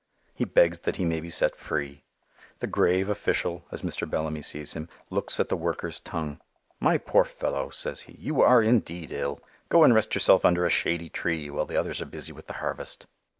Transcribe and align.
He 0.33 0.45
begs 0.45 0.79
that 0.79 0.95
he 0.95 1.05
may 1.05 1.19
be 1.19 1.29
set 1.29 1.55
free. 1.55 2.01
The 2.57 2.65
grave 2.65 3.07
official, 3.07 3.65
as 3.71 3.83
Mr. 3.83 4.09
Bellamy 4.09 4.41
sees 4.41 4.73
him, 4.73 4.89
looks 5.11 5.39
at 5.39 5.47
the 5.49 5.55
worker's 5.55 5.99
tongue. 5.99 6.39
"My 6.79 6.97
poor 6.97 7.23
fellow," 7.23 7.69
says 7.69 7.99
he, 8.01 8.13
"you 8.13 8.41
are 8.41 8.63
indeed 8.63 9.11
ill. 9.11 9.39
Go 9.69 9.83
and 9.83 9.93
rest 9.93 10.15
yourself 10.15 10.43
under 10.43 10.65
a 10.65 10.71
shady 10.71 11.09
tree 11.09 11.51
while 11.51 11.67
the 11.67 11.77
others 11.77 12.01
are 12.01 12.07
busy 12.07 12.31
with 12.31 12.47
the 12.47 12.53
harvest." 12.53 13.05